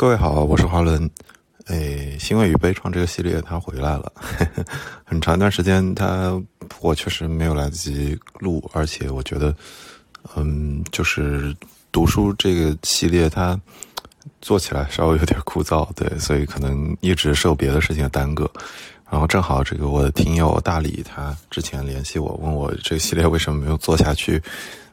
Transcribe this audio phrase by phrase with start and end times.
[0.00, 1.10] 各位好，我是华伦。
[1.66, 4.10] 诶，欣慰与悲怆这个系列它回来了，
[5.04, 6.42] 很长一段时间它
[6.80, 9.54] 我确实没有来得及录，而且我觉得，
[10.36, 11.54] 嗯，就是
[11.92, 13.60] 读书这个系列它
[14.40, 18.50] 做起来稍微有点枯燥，对，所以可能一直受别的事情耽搁。
[19.10, 24.42] 然后正好这个我的听友大理他之前联系我，问我这个系列为什么没有做下去，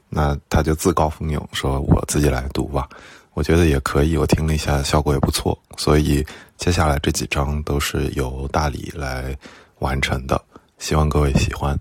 [0.10, 2.89] 那他就自告奋勇说我自己来读吧。
[3.38, 9.38] 我觉得也可以，我听了一下，效果也不错，所以接下来这几章都是由大理来
[9.78, 10.44] 完成的，
[10.80, 11.80] 希望各位喜欢。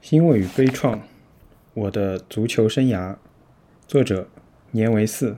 [0.00, 0.98] 欣慰与悲怆，
[1.74, 3.14] 我的足球生涯，
[3.86, 4.26] 作者
[4.70, 5.36] 年维四，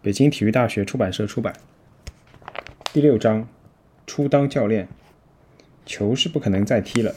[0.00, 1.52] 北京体育大学出版社出版。
[2.92, 3.48] 第六章，
[4.06, 4.86] 初当教练，
[5.84, 7.12] 球是不可能再踢了。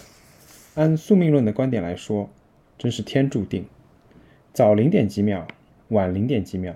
[0.73, 2.27] 按宿命论的观点来说，
[2.79, 3.67] 真是天注定，
[4.51, 5.47] 早零点几秒。
[5.91, 6.73] 晚零点几秒，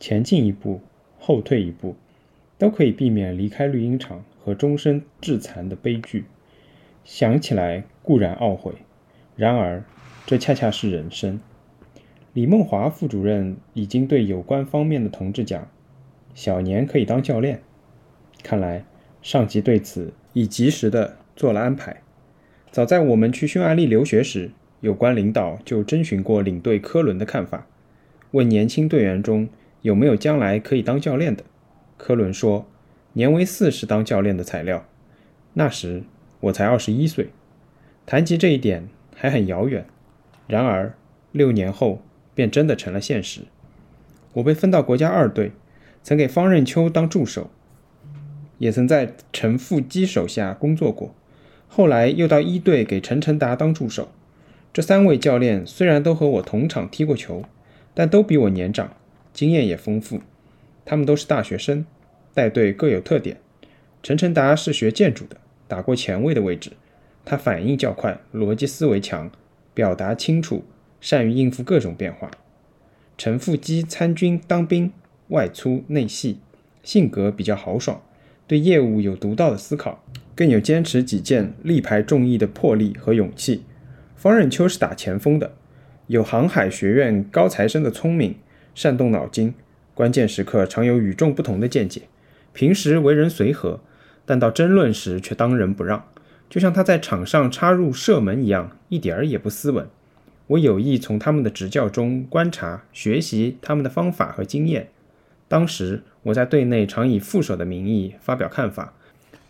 [0.00, 0.80] 前进一步，
[1.18, 1.94] 后退一步，
[2.56, 6.24] 都可以避免离开绿茵场和终身致残的悲剧。
[7.04, 8.72] 想起来固然懊悔，
[9.36, 9.84] 然而
[10.24, 11.38] 这恰恰是人生。
[12.32, 15.68] 李梦华副主任已经对有关方面的同志讲
[16.34, 17.60] ：“小年可以当教练。”
[18.42, 18.84] 看来
[19.20, 22.02] 上级对此已及时的做了安排。
[22.70, 27.66] 早在我们去匈牙利留学时，有关领导就征询过领队科伦的看法。
[28.32, 29.48] 问年轻队员中
[29.82, 31.44] 有没有将来可以当教练的，
[31.96, 32.66] 科伦说
[33.14, 34.84] ：“年为四是当教练的材料。”
[35.54, 36.02] 那时
[36.40, 37.30] 我才二十一岁，
[38.04, 39.86] 谈及这一点还很遥远。
[40.46, 40.94] 然而
[41.32, 42.02] 六年后
[42.34, 43.42] 便真的成了现实。
[44.34, 45.52] 我被分到国家二队，
[46.02, 47.50] 曾给方任秋当助手，
[48.58, 51.14] 也曾在陈富基手下工作过。
[51.68, 54.10] 后来又到一队给陈晨达当助手。
[54.72, 57.44] 这三位教练虽然都和我同场踢过球。
[57.98, 58.94] 但都比我年长，
[59.32, 60.20] 经验也丰富。
[60.84, 61.86] 他们都是大学生，
[62.34, 63.38] 带队各有特点。
[64.02, 66.72] 陈成达是学建筑的，打过前卫的位置。
[67.24, 69.30] 他反应较快，逻辑思维强，
[69.72, 70.62] 表达清楚，
[71.00, 72.30] 善于应付各种变化。
[73.16, 74.92] 陈富基参军当兵，
[75.28, 76.40] 外粗内细，
[76.82, 78.02] 性格比较豪爽，
[78.46, 80.04] 对业务有独到的思考，
[80.34, 83.64] 更有坚持己见、力排众议的魄力和勇气。
[84.14, 85.52] 方任秋是打前锋的。
[86.08, 88.36] 有航海学院高材生的聪明，
[88.74, 89.54] 善动脑筋，
[89.92, 92.02] 关键时刻常有与众不同的见解。
[92.52, 93.80] 平时为人随和，
[94.24, 96.04] 但到争论时却当仁不让，
[96.48, 99.88] 就像他在场上插入射门一样，一点儿也不斯文。
[100.46, 104.88] 我有意从他们的执教中观察、学习他们的方法和经验。
[105.48, 108.92] 当时我在队内常以副手的名义发表看法，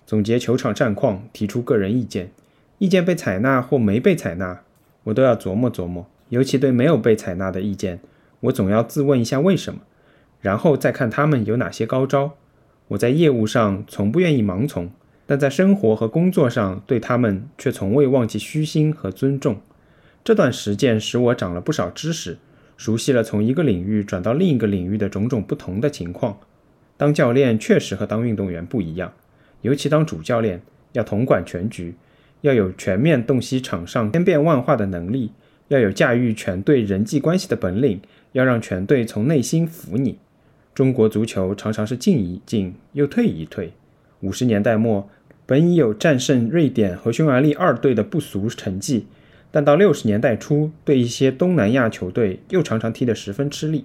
[0.06, 2.30] 总结球场战况，提出个人意见。
[2.78, 4.62] 意见被采纳或没被采纳，
[5.04, 6.06] 我都要琢磨琢磨。
[6.28, 8.00] 尤其对没有被采纳的意见，
[8.40, 9.80] 我总要自问一下为什么，
[10.40, 12.36] 然后再看他们有哪些高招。
[12.88, 14.90] 我在业务上从不愿意盲从，
[15.26, 19.60] 但在生活和工作上对他们却从未忘记虚心和尊重。
[20.22, 22.38] 这段实践使我长了不少知识，
[22.76, 26.38] 熟悉了从一个领域转到另一个领域的种种不同的情况。
[26.96, 29.12] 当教练确实和当运动员不一样，
[29.62, 30.62] 尤其当主教练
[30.92, 31.94] 要统管全局，
[32.40, 35.32] 要有全面洞悉场上千变万化的能力。
[35.68, 38.00] 要有驾驭全队人际关系的本领，
[38.32, 40.18] 要让全队从内心服你。
[40.74, 43.72] 中国足球常常是进一进又退一退。
[44.20, 45.08] 五十年代末，
[45.46, 49.06] 本已有战胜瑞典和匈牙利二队的不俗成绩，
[49.50, 53.84] 但到六十年代初，对一些东南亚球队又常常踢得十分吃力。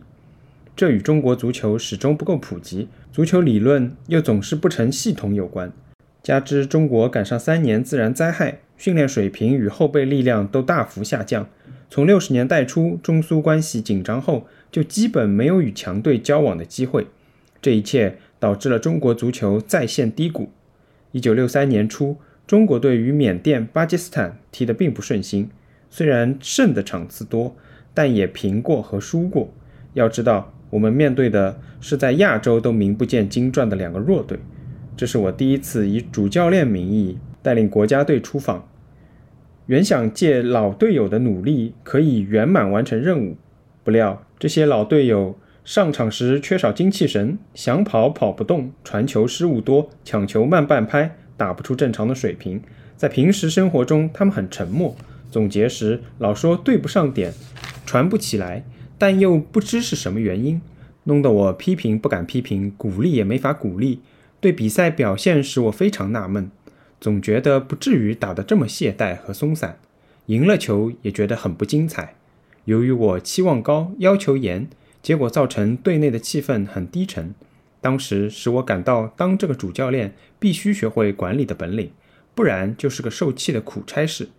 [0.76, 5.72] 这与中国足球始终不够普及，足球理论又总是不成系统有关。
[6.24, 11.48] 加之中国赶上三年自然灾害，训练水平与后备力量都大幅下降。
[11.88, 17.06] 从六十年代初中苏关系紧张后，就基本没有与强队交往的机会。
[17.62, 20.50] 这一切导致了中国足球再现低谷。
[21.12, 25.52] 一九六三年初，中国队与缅甸、巴基斯坦踢得并不顺心，
[25.92, 27.56] 虽然胜的场次多，
[27.94, 29.54] 但也平过和输过。
[29.94, 34.40] 要知道，我们面对的是在亚洲都名不见经传的两个弱队。
[34.98, 38.68] 这是我第一次以主教练名义带领国家队出访。
[39.72, 43.38] 原想借老队友的努力可以圆满完成任务，
[43.86, 52.62] 不料这些老队友上场时缺少精气神，想跑跑不动，传球失误多，抢球慢半拍，打不出正常的水平。
[52.98, 54.94] 在平时生活中，他们很沉默，
[55.32, 57.32] 总结时老说对不上点，
[57.86, 58.66] 传不起来，
[58.98, 60.62] 但又不知是什么原因，
[61.06, 64.02] 弄得我批评不敢批评，鼓励也没法鼓励。
[64.42, 66.52] 对比赛表现使我非常纳闷。
[67.02, 69.80] 总觉得不至于打得这么懈怠和松散，
[70.28, 72.14] 赢了球也觉得很不精彩。
[72.66, 74.70] 由于我期望高，要求严，
[75.02, 77.34] 结果造成队内的气氛很低沉。
[77.82, 81.90] 当时使我感到，当这个主教练必须学会管理的本领，
[82.36, 84.30] 不然就是个受气的苦差事。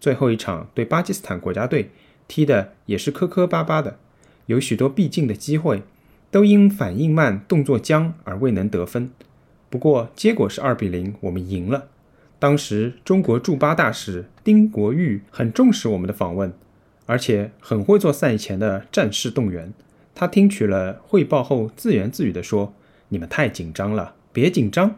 [0.00, 1.90] 最后一场对巴基斯坦国家队
[2.28, 3.98] 踢的也是磕磕巴巴的，
[4.46, 5.82] 有许多必进的机会，
[6.30, 9.10] 都因反应慢、动作僵而未能得分。
[9.68, 11.88] 不过结果是二比零，我们赢了。
[12.42, 16.52] 当时中国驻巴大使丁国玉很重视我们的访问，
[17.06, 19.72] 而且很会做赛前的战事动员。
[20.12, 22.74] 他听取了汇报后，自言自语地说。
[23.10, 24.96] 你们太紧张了，别紧张。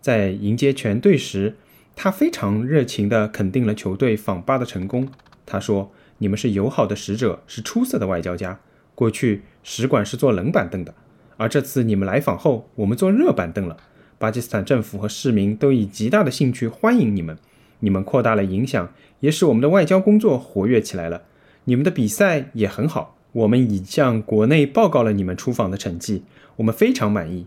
[0.00, 1.56] 在迎接全队时，
[1.96, 5.08] 他非常热情地肯定了球队访巴的成功。
[5.44, 8.60] 他说：“你们是友好的使者，是出色的外交家。
[8.94, 10.94] 过去使馆是坐冷板凳的，
[11.36, 13.76] 而这次你们来访后，我们坐热板凳了。
[14.18, 17.36] 巴基斯坦政府和市民都以极大的兴趣欢迎你们。
[17.80, 21.22] 你们扩大了影响，也使我们的外交工作活跃起来了。
[21.64, 26.22] 你们的比赛也很好，我们已向国内报告了你们出访的成绩。”
[26.56, 27.44] 我们非常满意，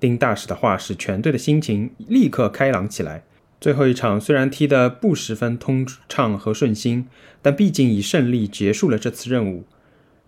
[0.00, 3.22] 丁大使的话使全队的心情立刻开朗起来。
[3.60, 7.06] 最后一场虽然踢得不十分通畅和顺心，
[7.42, 9.64] 但毕竟以胜利结束了这次任务。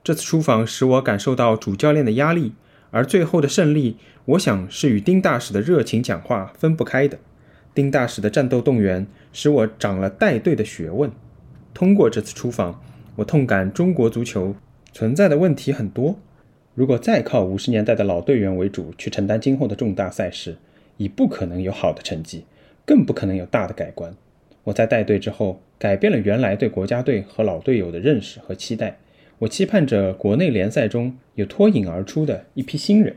[0.04, 2.52] 这次出访使我感受到主教练的压力，
[2.90, 7.18] 而最后的胜利，我想是与丁大使的热情讲话分不开的。
[7.74, 11.10] 丁大使的战斗动员使我长了带队的学问。
[11.74, 12.82] 通过这次出访，
[13.16, 14.56] 我痛感中国足球
[14.92, 16.18] 存在的问题很多。
[16.74, 20.56] 如果再靠五十年代的老队员为主去承担今后的重大赛事，
[20.96, 22.44] 已不可能有好的成绩，
[22.86, 24.14] 更不可能有大的改观。
[24.64, 28.98] 我在带队之后，改变了原来对国家队和老队友的认识和期待。
[29.40, 33.14] 我期盼着国内联赛中有脱颖而出的一批新人。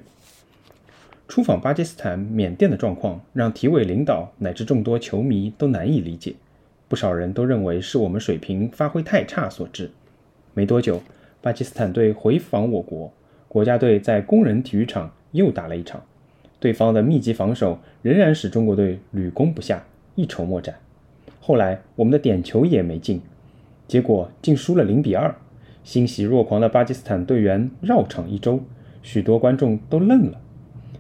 [1.28, 6.36] 出访巴基斯坦、缅甸的状况，让体委领导乃至众多球迷都难以理解。
[6.88, 9.90] 不少人都认为是我们水平发挥太差所致。
[10.54, 11.02] 没多久，
[11.42, 13.12] 巴基斯坦队回访我国。
[13.48, 16.04] 国家队在工人体育场又打了一场，
[16.60, 19.84] 对方的密集防守仍然使中国队屡攻不下，
[20.14, 20.76] 一筹莫展。
[21.40, 23.22] 后来我们的点球也没进，
[23.88, 25.34] 结果竟输了零比二。
[25.84, 28.60] 欣喜若狂的巴基斯坦队员绕场一周，
[29.02, 30.40] 许多观众都愣了。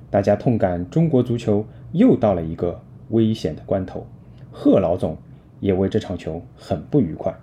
[0.09, 4.05] 大家痛感中国足球又到了一个危险的关头。
[4.51, 5.17] 贺老总
[5.59, 7.33] 也为这场球很不愉快。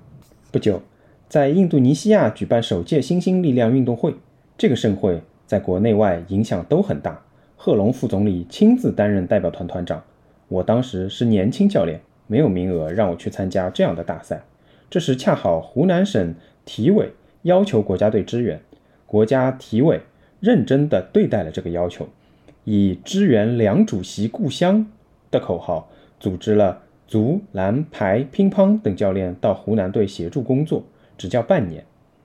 [0.51, 0.83] 不久，
[1.29, 4.15] 在印度尼西亚举办首届新兴力量运动会。
[4.59, 7.23] 这个盛会在国内外影响都很大。
[7.57, 10.03] 贺龙副总理亲自担任代表团团长，
[10.49, 14.43] 我当时是年轻教练，没有名额让我去参加这样的大赛。
[14.91, 17.13] 这时恰好湖南省体委
[17.43, 18.61] 要求国家队支援，
[19.07, 20.01] 国家体委
[20.41, 22.09] 认真地对待了这个要求，
[22.65, 24.87] 以“支援梁主席故乡”
[25.31, 25.89] 的口号，
[26.19, 30.83] 组织了足、篮、排、乒乓等教练到湖南队协助工作，
[31.17, 31.85] 执教半年。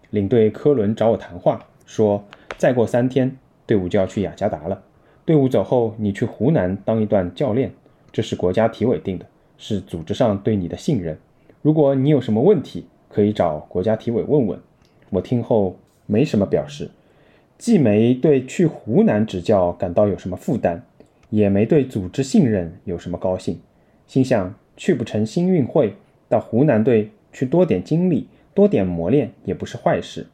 [0.09, 1.65] 领队科伦找我谈话。
[1.85, 2.23] 说，
[2.57, 4.81] 再过三天，队伍就要去雅加达了。
[5.25, 7.71] 队伍走后，你去湖南当一段教练，
[8.11, 9.25] 这是国家体委定的，
[9.57, 11.17] 是组织上对你的信任。
[11.61, 14.59] 如果你有什么问题，可以找国家体委问问。
[15.13, 15.77] 我听后
[16.07, 16.89] 没什么表示，
[17.57, 20.81] 既没对去湖南执教感到有什么负担，
[21.29, 23.59] 也没对组织信任有什么高兴。
[24.07, 25.93] 心想，去不成新运会，
[26.27, 30.25] 到湖南队去多点经历，多点磨练，也不是坏事。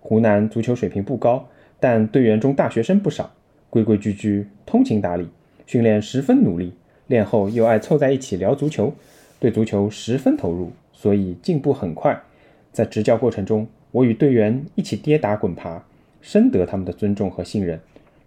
[0.00, 1.48] 湖南足球水平不高，
[1.80, 3.32] 但队员中大学生不少，
[3.70, 5.26] 规规矩矩、通情达理，
[5.66, 6.74] 训练十分努力，
[7.06, 8.92] 练后又爱凑在一起聊足球，
[9.40, 12.22] 对足球十分投入，所以进步很快。
[12.70, 15.84] 在执教过程中，我与队员一起跌打滚爬，
[16.20, 17.80] 深得他们的尊重和信任。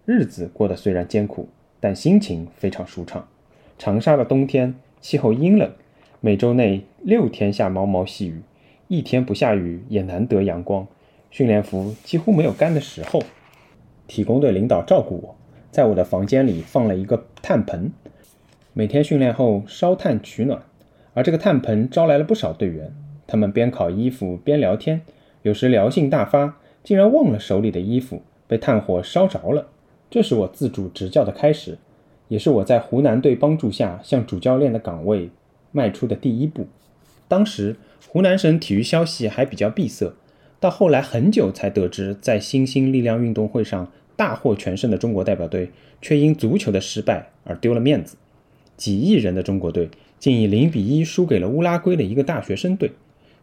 [0.04, 3.28] 日子过得虽然艰苦，但心情非常舒畅。
[3.78, 5.70] 长沙的冬天气候阴冷，
[6.20, 8.42] 每周内六天下毛毛细雨，
[8.88, 10.86] 一天不下雨也难得阳光。
[11.30, 13.22] 训练服几乎没有干的时候，
[14.06, 15.36] 体工队领导照顾我，
[15.70, 17.92] 在我的房间里放了一个炭盆，
[18.72, 20.62] 每天训练后烧炭取暖。
[21.14, 22.92] 而这个炭盆招来了不少队员，
[23.26, 25.02] 他们边烤衣服边聊天，
[25.42, 29.68] 有时聊性大发，竟然忘了手里的衣服被炭火烧着了。
[30.10, 31.78] 这是我自主执教的开始，
[32.28, 35.30] 也是我在湖南队帮助下向主教练的岗位
[35.72, 36.66] 迈出的第一步。
[37.26, 37.76] 当时
[38.08, 40.12] 湖南省体育消息还比较闭塞。
[40.60, 45.70] 到后来很久才得知，在新兴力量运动会上大获全胜的中国代表队，
[46.00, 48.16] 却因足球的失败而丢了面子。
[48.76, 49.88] 几亿人的中国队
[50.20, 52.92] 竟以零比一输给了乌拉圭的一个大学生队。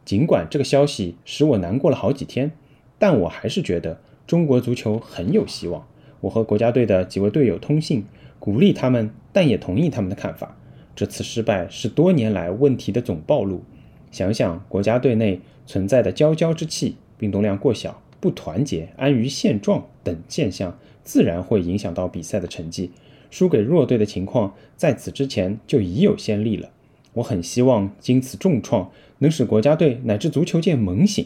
[0.10, 2.52] 尽管这个消息使我难过了好几天，
[2.98, 5.88] 但我还是觉得中国足球很有希望。
[6.22, 8.04] 我和国家队的几位队友通信，
[8.40, 10.58] 鼓励他们，但也同意他们的看法。
[10.96, 13.64] 这次失败是多年来问题的总暴露。
[14.10, 16.96] 想想国家队内存在的骄骄之气。
[17.20, 22.90] 运动量过小，不团结、安于现状等现象，自然会影响到比赛的成绩。
[23.30, 26.72] 输给弱队的情况，在此之前就已有先例了。
[27.20, 31.26] 我很希望经此重创，能使国家队乃至足球界猛醒，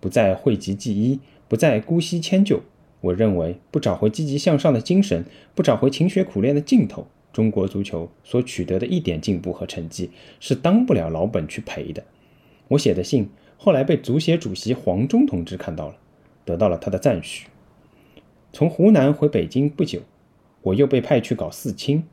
[0.00, 2.60] 不再讳疾忌医，不再姑息迁就。
[3.02, 5.24] 我认为，不找回积极向上的精神，
[5.54, 10.10] 不找回勤学苦练的劲头，中国足球所取得的一点进步和成绩，
[10.40, 12.02] 是当不了老本去赔的。
[12.68, 15.96] 我写的信后来被足协主席黄忠同志看到了，
[16.46, 17.48] 得到了他的赞许。
[18.50, 20.00] 从湖南回北京不久，
[20.62, 22.04] 我又被派去搞四清，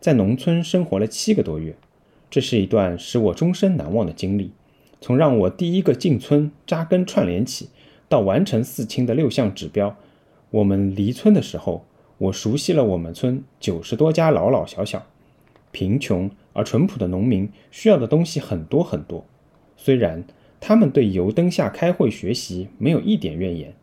[0.00, 1.76] 在农村生活了七个多月。
[2.32, 4.52] 这是一段使我终身难忘的经历。
[5.02, 7.68] 从让我第一个进村扎根串联起，
[8.08, 9.94] 到完成四清的六项指标，
[10.48, 11.84] 我们离村的时候，
[12.16, 15.04] 我熟悉了我们村九十多家老老小小、
[15.72, 19.26] 贫穷而淳朴的农民需要的东西很多很多。
[19.76, 20.24] 虽然
[20.58, 23.74] 他们对油灯下开会学习没有一点怨言，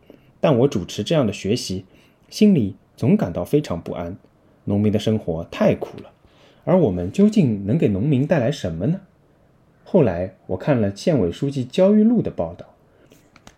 [0.41, 1.85] 但我主持这样的学习，
[2.31, 4.17] 心里总感到非常不安。
[4.63, 6.09] 农民的生活太苦了。
[6.63, 9.01] 而我们究竟能给农民带来什么呢？
[9.83, 12.75] 后来我看了县委书记焦裕禄的报道，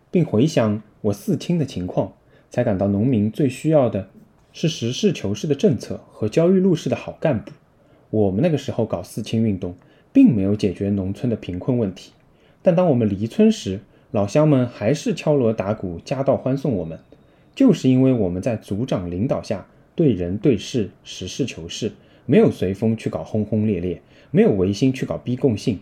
[0.09, 2.13] 并回想我四清的情况，
[2.49, 4.07] 才感到农民最需要的
[4.53, 7.51] 是实事求是的政策和焦裕禄式的好干部。
[8.11, 9.75] 我们那个时候搞四清运动，
[10.13, 12.11] 并没有解决农村的贫困问题，
[12.61, 13.81] 但当我们离村时，
[14.11, 16.99] 老乡们还是敲锣打鼓、夹道欢送我们，
[17.53, 21.91] 就是因为我们在组长领导下对人对事实事求是。
[22.25, 24.01] 没有随风去搞轰轰烈烈，
[24.31, 25.79] 没有违心去搞逼供性。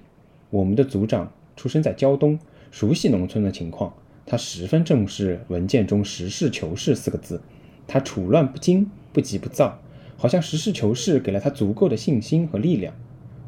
[0.50, 2.40] 我们的组长出生在胶东，
[2.72, 3.94] 熟悉农村的情况，
[4.26, 7.42] 他十分重视文件中“实事求是”四个字。
[7.88, 9.80] 他处乱不惊，不急不躁，
[10.16, 12.94] 好像实事求是给了他足够的信心和力量。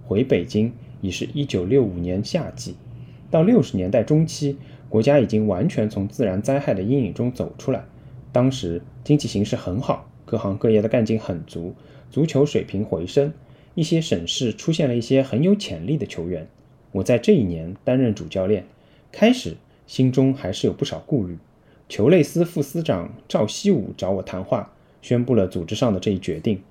[0.04, 2.76] 回北京已是一九六五年夏季，
[3.30, 4.58] 到六十年代中期，
[4.90, 7.86] 国家已经完全从自然灾害的阴影中走出来。
[8.32, 11.74] 当时经济形势很好，各行各业的干劲很足。
[12.12, 13.34] 足球水平回升，
[13.74, 16.46] 一些省市出现了一些很有潜力的球员。
[16.92, 18.66] 我在这一年担任主教练，
[19.14, 19.56] 开始
[19.88, 21.38] 心中还是有不少顾虑。
[21.88, 26.62] 球类司副司长赵希武找我谈话，宣布了组织上的这一决定。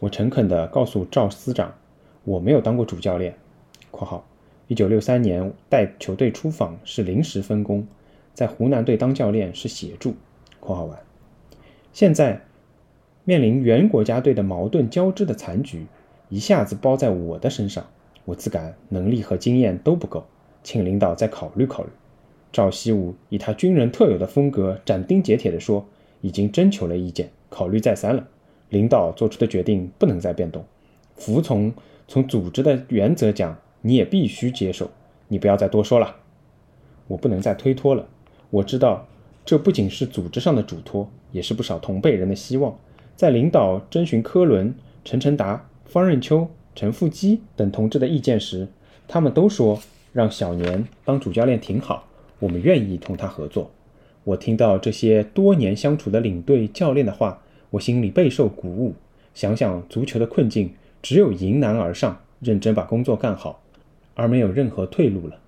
[0.00, 1.72] 我诚恳地告诉赵司长，
[2.24, 3.36] 我没有当过主教练。
[3.92, 4.26] （括号
[4.66, 7.86] 一九六三年带球队出访是临时分工，
[8.34, 10.16] 在湖南队当教练是协助。
[10.58, 10.98] ）（括号完）
[11.94, 12.44] 现在。
[13.24, 15.86] 面临原国家队的矛盾交织的残局，
[16.28, 17.86] 一下子包在我的身上，
[18.24, 20.24] 我自感能力和经验都不够，
[20.64, 21.90] 请领导再考虑考虑。
[22.50, 25.86] 赵西武以他军人特有的风格斩钉截铁地说
[26.20, 28.26] ：“已经征求了意见，考虑再三了，
[28.68, 30.64] 领导做出的决定不能再变动。
[31.16, 31.72] 服从
[32.08, 34.90] 从组织的原则讲，你也必须接受。
[35.28, 36.16] 你不要再多说了，
[37.06, 38.06] 我不能再推脱了。
[38.50, 39.06] 我知道，
[39.46, 42.76] 这不仅是组织上的嘱托，也是不少同辈人的希望。”
[43.22, 44.74] 在领导征询科伦、
[45.04, 48.66] 陈诚达、方任秋、陈富基等同志的意见时，
[49.06, 49.78] 他们都说
[50.12, 52.04] 让小年当主教练挺好，
[52.40, 53.70] 我们愿意同他合作。
[54.24, 58.92] 我听到这些多年相处的领队教练的话，我心里备受鼓舞。
[59.34, 63.62] 想想足球的困境，只有迎难而上，认真把工作干好，
[64.16, 65.38] 而没有任何退路了。